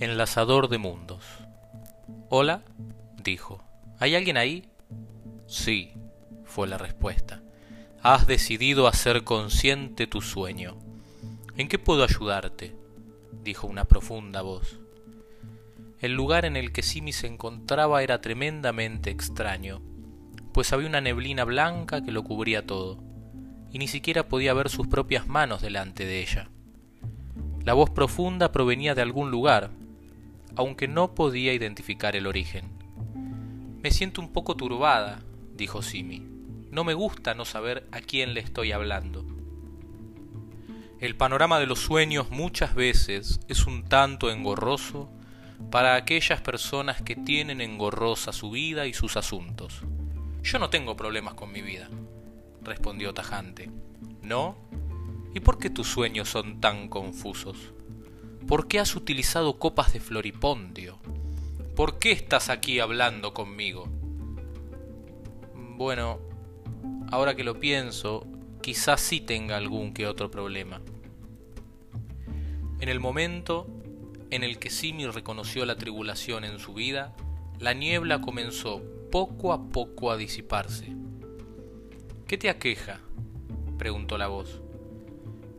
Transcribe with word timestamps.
Enlazador 0.00 0.68
de 0.68 0.78
mundos. 0.78 1.24
Hola, 2.28 2.62
dijo. 3.24 3.64
¿Hay 3.98 4.14
alguien 4.14 4.36
ahí? 4.36 4.68
Sí, 5.48 5.90
fue 6.44 6.68
la 6.68 6.78
respuesta. 6.78 7.42
Has 8.00 8.28
decidido 8.28 8.86
hacer 8.86 9.24
consciente 9.24 10.06
tu 10.06 10.20
sueño. 10.20 10.78
¿En 11.56 11.66
qué 11.66 11.80
puedo 11.80 12.04
ayudarte? 12.04 12.76
dijo 13.42 13.66
una 13.66 13.86
profunda 13.86 14.40
voz. 14.40 14.78
El 15.98 16.12
lugar 16.12 16.44
en 16.44 16.56
el 16.56 16.70
que 16.70 16.84
Simi 16.84 17.12
se 17.12 17.26
encontraba 17.26 18.04
era 18.04 18.20
tremendamente 18.20 19.10
extraño, 19.10 19.82
pues 20.52 20.72
había 20.72 20.86
una 20.86 21.00
neblina 21.00 21.42
blanca 21.42 22.04
que 22.04 22.12
lo 22.12 22.22
cubría 22.22 22.64
todo, 22.64 23.02
y 23.72 23.80
ni 23.80 23.88
siquiera 23.88 24.28
podía 24.28 24.54
ver 24.54 24.68
sus 24.68 24.86
propias 24.86 25.26
manos 25.26 25.60
delante 25.60 26.04
de 26.04 26.20
ella. 26.20 26.50
La 27.64 27.74
voz 27.74 27.90
profunda 27.90 28.52
provenía 28.52 28.94
de 28.94 29.02
algún 29.02 29.32
lugar, 29.32 29.70
aunque 30.58 30.88
no 30.88 31.14
podía 31.14 31.54
identificar 31.54 32.16
el 32.16 32.26
origen. 32.26 32.64
Me 33.80 33.92
siento 33.92 34.20
un 34.20 34.32
poco 34.32 34.56
turbada, 34.56 35.22
dijo 35.54 35.82
Simi. 35.82 36.26
No 36.72 36.82
me 36.82 36.94
gusta 36.94 37.34
no 37.36 37.44
saber 37.44 37.86
a 37.92 38.00
quién 38.00 38.34
le 38.34 38.40
estoy 38.40 38.72
hablando. 38.72 39.24
El 40.98 41.14
panorama 41.14 41.60
de 41.60 41.66
los 41.66 41.78
sueños 41.78 42.32
muchas 42.32 42.74
veces 42.74 43.38
es 43.46 43.68
un 43.68 43.84
tanto 43.84 44.32
engorroso 44.32 45.08
para 45.70 45.94
aquellas 45.94 46.40
personas 46.40 47.02
que 47.02 47.14
tienen 47.14 47.60
engorrosa 47.60 48.32
su 48.32 48.50
vida 48.50 48.88
y 48.88 48.94
sus 48.94 49.16
asuntos. 49.16 49.82
Yo 50.42 50.58
no 50.58 50.70
tengo 50.70 50.96
problemas 50.96 51.34
con 51.34 51.52
mi 51.52 51.62
vida, 51.62 51.88
respondió 52.64 53.14
tajante. 53.14 53.70
¿No? 54.22 54.56
¿Y 55.32 55.38
por 55.38 55.58
qué 55.58 55.70
tus 55.70 55.86
sueños 55.86 56.28
son 56.28 56.60
tan 56.60 56.88
confusos? 56.88 57.72
¿Por 58.48 58.66
qué 58.66 58.80
has 58.80 58.96
utilizado 58.96 59.58
copas 59.58 59.92
de 59.92 60.00
floripondio? 60.00 60.98
¿Por 61.76 61.98
qué 61.98 62.12
estás 62.12 62.48
aquí 62.48 62.80
hablando 62.80 63.34
conmigo? 63.34 63.86
Bueno, 65.76 66.18
ahora 67.12 67.36
que 67.36 67.44
lo 67.44 67.60
pienso, 67.60 68.26
quizás 68.62 69.02
sí 69.02 69.20
tenga 69.20 69.58
algún 69.58 69.92
que 69.92 70.06
otro 70.06 70.30
problema. 70.30 70.80
En 72.80 72.88
el 72.88 73.00
momento 73.00 73.66
en 74.30 74.42
el 74.42 74.58
que 74.58 74.70
Simi 74.70 75.06
reconoció 75.06 75.66
la 75.66 75.76
tribulación 75.76 76.44
en 76.44 76.58
su 76.58 76.72
vida, 76.72 77.14
la 77.58 77.74
niebla 77.74 78.22
comenzó 78.22 78.80
poco 79.12 79.52
a 79.52 79.68
poco 79.68 80.10
a 80.10 80.16
disiparse. 80.16 80.96
¿Qué 82.26 82.38
te 82.38 82.48
aqueja? 82.48 83.00
preguntó 83.76 84.16
la 84.16 84.28
voz. 84.28 84.62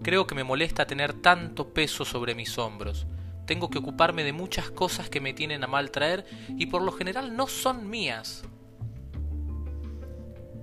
Creo 0.02 0.26
que 0.28 0.36
me 0.36 0.44
molesta 0.44 0.86
tener 0.86 1.14
tanto 1.14 1.74
peso 1.74 2.06
sobre 2.06 2.36
mis 2.36 2.58
hombros. 2.58 3.06
Tengo 3.46 3.70
que 3.70 3.80
ocuparme 3.80 4.24
de 4.24 4.32
muchas 4.32 4.72
cosas 4.72 5.10
que 5.10 5.20
me 5.20 5.34
tienen 5.34 5.64
a 5.64 5.68
mal 5.68 5.92
traer 5.92 6.26
y 6.58 6.68
por 6.68 6.82
lo 6.82 6.92
general 6.92 7.36
no 7.36 7.48
son 7.48 7.90
mías. 7.90 8.44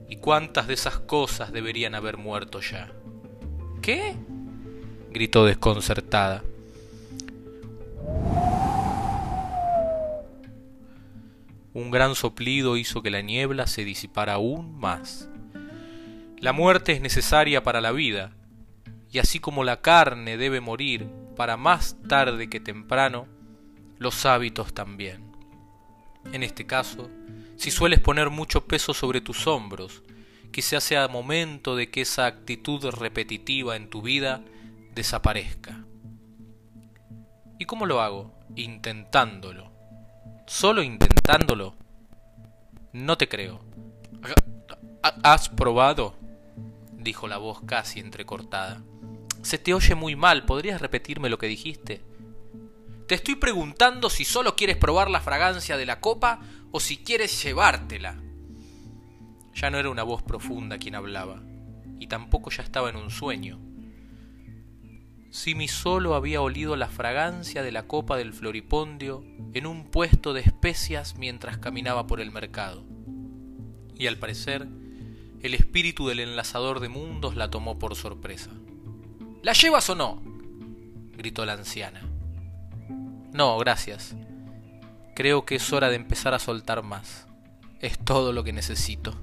¿Y 0.09 0.17
cuántas 0.17 0.69
de 0.69 0.75
esas 0.75 1.01
cosas 1.01 1.53
deberían 1.53 1.95
haber 1.95 2.17
muerto 2.17 2.61
ya? 2.61 2.93
¿Qué? 3.83 4.15
gritó 5.11 5.45
desconcertada. 5.45 6.43
Un 11.73 11.91
gran 11.91 12.15
soplido 12.15 12.77
hizo 12.77 13.03
que 13.03 13.11
la 13.11 13.21
niebla 13.21 13.67
se 13.67 13.85
disipara 13.85 14.35
aún 14.35 14.79
más. 14.79 15.29
La 16.39 16.53
muerte 16.53 16.93
es 16.93 17.01
necesaria 17.01 17.63
para 17.63 17.81
la 17.81 17.93
vida, 17.93 18.33
y 19.17 19.19
así 19.19 19.41
como 19.41 19.65
la 19.65 19.81
carne 19.81 20.37
debe 20.37 20.61
morir 20.61 21.09
para 21.37 21.57
más 21.57 21.97
tarde 22.07 22.51
que 22.51 22.61
temprano, 22.61 23.27
los 23.97 24.27
hábitos 24.27 24.75
también. 24.75 25.33
En 26.35 26.43
este 26.43 26.67
caso, 26.67 27.09
si 27.57 27.71
sueles 27.71 28.01
poner 28.01 28.29
mucho 28.29 28.67
peso 28.67 28.93
sobre 28.93 29.23
tus 29.23 29.47
hombros, 29.47 30.03
quizá 30.53 30.83
sea 30.83 31.09
momento 31.09 31.77
de 31.77 31.91
que 31.91 32.03
esa 32.03 32.27
actitud 32.27 32.85
repetitiva 32.91 33.75
en 33.75 33.89
tu 33.89 34.03
vida 34.03 34.43
desaparezca. 34.95 35.83
¿Y 37.59 37.65
cómo 37.65 37.87
lo 37.87 38.03
hago? 38.03 38.39
Intentándolo. 38.55 39.73
¿Solo 40.47 40.83
intentándolo? 40.83 41.75
No 42.93 43.17
te 43.17 43.31
creo. 43.31 43.65
¿Has 45.23 45.49
probado? 45.49 46.17
dijo 46.99 47.29
la 47.29 47.39
voz 47.39 47.63
casi 47.65 48.01
entrecortada. 48.01 48.83
Se 49.47 49.59
te 49.59 49.75
oye 49.75 49.95
muy 49.95 50.17
mal, 50.17 50.45
¿podrías 50.45 50.81
repetirme 50.81 51.29
lo 51.29 51.39
que 51.39 51.47
dijiste? 51.47 52.03
Te 53.07 53.15
estoy 53.15 53.37
preguntando 53.37 54.11
si 54.11 54.25
solo 54.25 54.57
quieres 54.57 54.77
probar 54.77 55.09
la 55.09 55.21
fragancia 55.21 55.77
de 55.77 55.87
la 55.87 56.01
copa 56.01 56.41
o 56.73 56.81
si 56.81 56.97
quieres 56.97 57.45
llevártela. 57.45 58.21
Ya 59.55 59.71
no 59.71 59.79
era 59.79 59.89
una 59.89 60.03
voz 60.03 60.25
profunda 60.25 60.79
quien 60.79 60.97
hablaba, 60.97 61.45
y 62.01 62.09
tampoco 62.09 62.51
ya 62.51 62.65
estaba 62.65 62.91
en 62.91 62.97
un 62.97 63.09
sueño. 63.09 63.61
Simi 65.31 65.69
solo 65.69 66.17
había 66.17 66.41
olido 66.41 66.75
la 66.75 66.89
fragancia 66.89 67.63
de 67.63 67.71
la 67.71 67.87
copa 67.87 68.17
del 68.17 68.33
floripondio 68.33 69.23
en 69.55 69.69
un 69.69 69.85
puesto 69.93 70.33
de 70.33 70.41
especias 70.41 71.15
mientras 71.19 71.59
caminaba 71.59 72.09
por 72.09 72.21
el 72.21 72.33
mercado. 72.33 72.85
Y 73.95 74.09
al 74.09 74.19
parecer, 74.19 74.67
el 75.41 75.55
espíritu 75.55 76.09
del 76.09 76.19
enlazador 76.19 76.81
de 76.81 76.89
mundos 76.89 77.37
la 77.37 77.49
tomó 77.49 77.79
por 77.79 77.95
sorpresa. 77.95 78.51
¿La 79.47 79.53
llevas 79.53 79.89
o 79.91 79.95
no? 79.95 80.21
gritó 81.13 81.47
la 81.47 81.53
anciana. 81.53 82.01
No, 83.33 83.57
gracias. 83.59 84.17
Creo 85.15 85.47
que 85.47 85.55
es 85.55 85.73
hora 85.73 85.89
de 85.89 85.95
empezar 85.95 86.35
a 86.35 86.41
soltar 86.41 86.83
más. 86.83 87.29
Es 87.79 87.97
todo 87.97 88.33
lo 88.33 88.43
que 88.43 88.53
necesito. 88.53 89.15